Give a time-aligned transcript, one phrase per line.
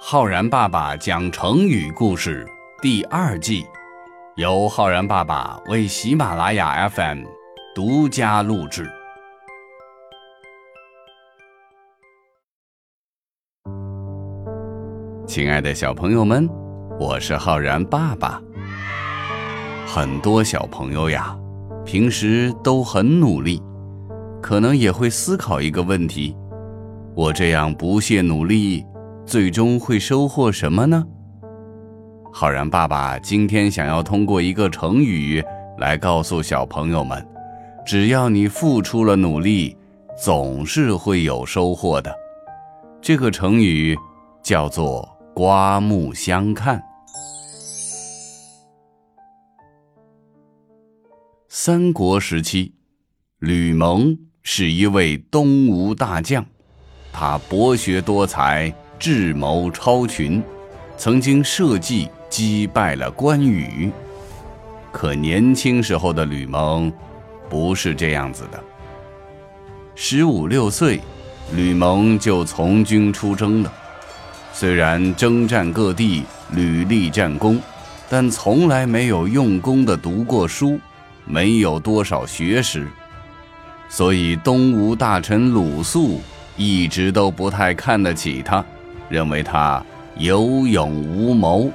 [0.00, 2.46] 浩然爸爸讲成语故事
[2.80, 3.66] 第二季，
[4.36, 7.24] 由浩然爸爸为喜马拉雅 FM
[7.74, 8.90] 独家录制。
[15.26, 16.48] 亲爱的小朋友们，
[16.98, 18.40] 我是浩然爸爸。
[19.86, 21.36] 很多小朋友呀，
[21.84, 23.62] 平时都很努力，
[24.40, 26.36] 可能也会思考一个问题：
[27.14, 28.84] 我这样不懈努力。
[29.32, 31.02] 最终会收获什么呢？
[32.30, 35.42] 浩然爸爸今天想要通过一个成语
[35.78, 37.26] 来告诉小朋友们：
[37.82, 39.74] 只要你付出了努力，
[40.22, 42.14] 总是会有收获的。
[43.00, 43.98] 这个成语
[44.42, 46.82] 叫做“刮目相看”。
[51.48, 52.74] 三国时期，
[53.38, 56.44] 吕蒙是一位东吴大将，
[57.10, 58.70] 他博学多才。
[59.02, 60.40] 智谋超群，
[60.96, 63.90] 曾经设计击败了关羽。
[64.92, 66.92] 可年轻时候的吕蒙
[67.50, 68.62] 不是这样子的。
[69.96, 71.00] 十五六岁，
[71.52, 73.72] 吕蒙就从军出征了。
[74.52, 77.60] 虽然征战各地，屡立战功，
[78.08, 80.78] 但从来没有用功的读过书，
[81.24, 82.86] 没有多少学识。
[83.88, 86.20] 所以东吴大臣鲁肃
[86.56, 88.64] 一直都不太看得起他。
[89.12, 89.84] 认为他
[90.16, 91.70] 有勇无谋。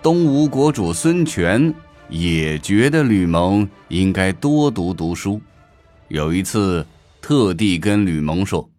[0.00, 1.74] 东吴国主孙权
[2.08, 5.40] 也觉得吕蒙应该多读读书，
[6.06, 6.86] 有一次
[7.20, 8.70] 特地跟吕蒙说：“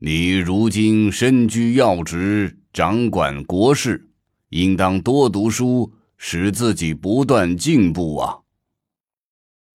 [0.00, 4.08] 你如今身居要职，掌管国事，
[4.48, 8.38] 应当多读书，使自己不断进步啊。”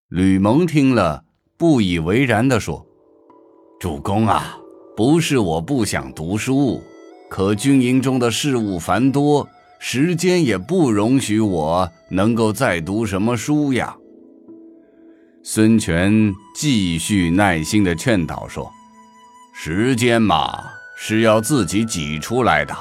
[0.10, 1.24] 吕蒙听了，
[1.56, 2.86] 不以为然地说
[3.80, 4.58] ：“主公啊。”
[5.00, 6.84] 不是我不想读书，
[7.30, 9.48] 可军营中的事务繁多，
[9.80, 13.96] 时间也不容许我能够再读什么书呀。
[15.42, 18.70] 孙权继续耐心地劝导说
[19.56, 20.66] ：“时间嘛，
[20.98, 22.76] 是要自己挤出来的。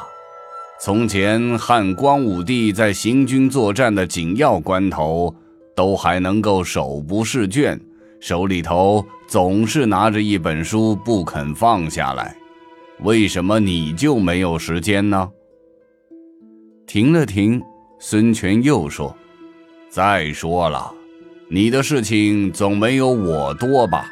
[0.80, 5.32] 从前汉光武帝在行军作战的紧要关头，
[5.76, 7.80] 都还能够手不释卷。”
[8.20, 12.34] 手里头总是拿着一本书不肯放下来，
[13.00, 15.28] 为什么你就没有时间呢？
[16.86, 17.62] 停了停，
[17.98, 19.14] 孙权又说
[19.90, 20.90] ：“再说了，
[21.50, 24.06] 你的事情总没有我多吧？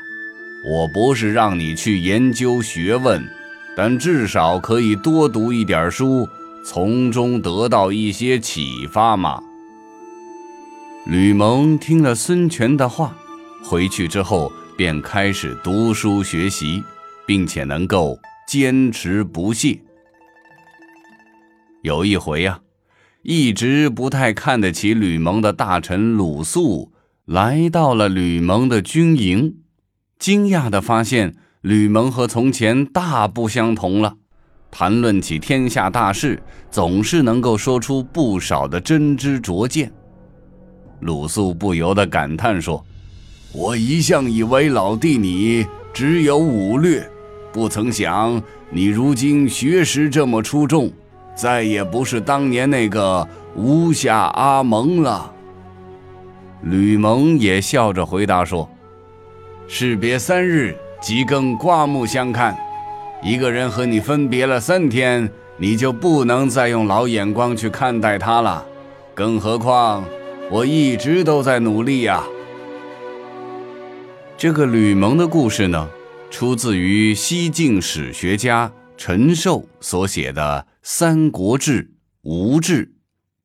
[0.71, 3.27] 我不是让你去研究学问，
[3.75, 6.29] 但至少可以多读一点书，
[6.63, 9.43] 从中得到一些启发嘛。”
[11.09, 13.17] 吕蒙听了孙权的话。
[13.65, 16.83] 回去之后，便开始读书学习，
[17.27, 19.81] 并且能够坚持不懈。
[21.81, 22.61] 有一回呀，
[23.23, 26.93] 一直不太看得起吕蒙的大臣鲁肃
[27.25, 29.57] 来到了吕蒙的军营，
[30.19, 34.17] 惊讶地发现吕蒙和从前大不相同了。
[34.71, 39.91] 谈论起天下大事，总是能够说出不少的真知灼见。
[41.01, 42.85] 鲁肃不由得感叹说。
[43.57, 47.11] 我一向以为老弟你只有武略，
[47.55, 50.93] 不曾想你如今学识这么出众，
[51.35, 55.33] 再也不是当年那个吴下阿蒙了。
[56.65, 58.69] 吕蒙也笑着回答说
[59.67, 62.55] ：“士别三日，即更刮目相看。
[63.23, 68.63] 一个人和你分别了三天，你就不能再用老眼光去看待他了。
[69.15, 70.05] 更何况
[70.51, 72.23] 我一直都在努力呀。”
[74.39, 75.89] 这个吕蒙的故事呢，
[76.31, 81.83] 出自于西晋史学家陈寿所写的《三国志·
[82.21, 82.85] 吴志》，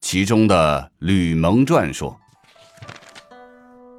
[0.01, 2.19] 其中的《吕蒙传》说：“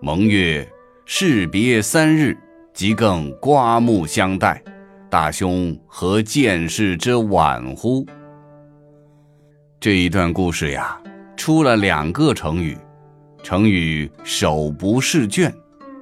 [0.03, 0.71] 蒙曰
[1.07, 2.37] ：‘士别三日，
[2.75, 4.63] 即更刮目相待。
[5.09, 8.07] 大兄何见识之晚乎？’”
[9.81, 11.01] 这一段故事呀，
[11.39, 12.77] 出了两个成语，
[13.43, 15.51] 成语“手不释卷”。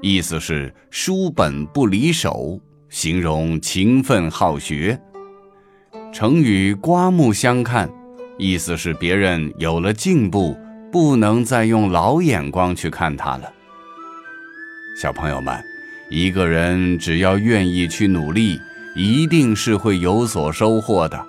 [0.02, 2.58] 意思是书本不离手，
[2.88, 4.98] 形容勤奋好学。
[6.10, 7.90] 成语“刮目相看”，
[8.38, 10.56] 意思是别人有了进步，
[10.90, 13.52] 不能再用老眼光去看他了。
[15.00, 15.62] 小朋友们，
[16.10, 18.58] 一个人只要愿意去努力，
[18.96, 21.26] 一定是会有所收获的。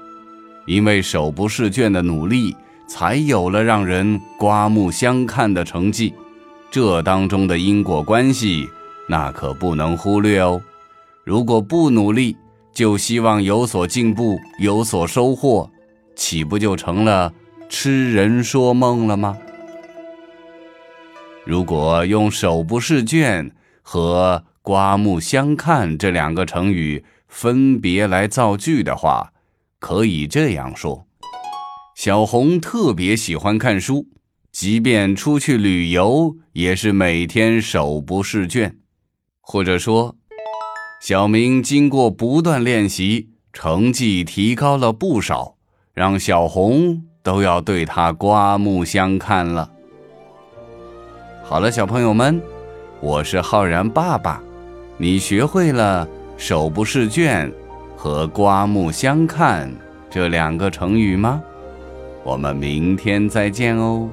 [0.66, 2.56] 因为手不释卷的努力，
[2.88, 6.14] 才有了让人刮目相看的成绩。
[6.72, 8.70] 这当中的因果关系，
[9.10, 10.62] 那可不能忽略哦。
[11.26, 12.38] 如果不努力，
[12.74, 15.70] 就希望有所进步，有所收获，
[16.16, 17.34] 岂不就成了
[17.68, 19.38] 痴人说梦了吗？
[21.44, 23.52] 如果用“手不释卷”
[23.84, 29.34] 和“刮目相看”这两个成语分别来造句的话，
[29.78, 31.06] 可以这样说：
[31.96, 34.06] 小红特别喜欢看书，
[34.52, 38.78] 即便出去旅游，也是每天手不释卷。
[39.40, 40.16] 或者说，
[41.02, 45.56] 小明经过不断练习，成绩提高了不少，
[45.94, 49.72] 让小红都要对他刮目相看了。
[51.44, 52.42] 好了，小朋友们，
[53.00, 54.44] 我是浩然爸爸，
[54.98, 56.08] 你学会了
[56.38, 57.52] “手不释卷”
[57.96, 59.72] 和“刮目相看”
[60.10, 61.42] 这两个成语吗？
[62.24, 64.10] 我们明天再见哦。